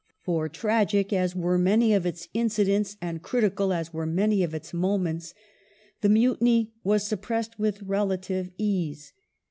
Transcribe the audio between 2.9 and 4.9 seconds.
and critical as were many of its